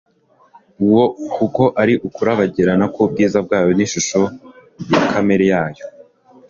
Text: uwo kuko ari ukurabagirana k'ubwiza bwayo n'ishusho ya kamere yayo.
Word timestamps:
uwo 0.85 1.05
kuko 1.35 1.63
ari 1.81 1.93
ukurabagirana 2.07 2.85
k'ubwiza 2.93 3.37
bwayo 3.45 3.71
n'ishusho 3.77 4.21
ya 4.91 5.01
kamere 5.09 5.45
yayo. 5.53 5.85